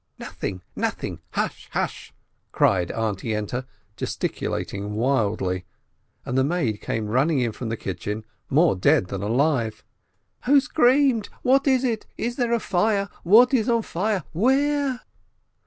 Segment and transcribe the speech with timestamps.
[0.17, 0.63] "Nothing!
[0.75, 1.19] nothing!
[1.33, 1.69] hush!
[1.73, 2.11] hush!"
[2.51, 5.63] cried Aunt Yente, gesticulating wildly,
[6.25, 9.83] and the maid came running in from the kitchen, more dead than alive.
[10.45, 11.29] "Who screamed?
[11.43, 12.07] What is it?
[12.17, 13.09] Is there a fire?
[13.21, 14.23] What is on fire?
[14.33, 15.01] Where?"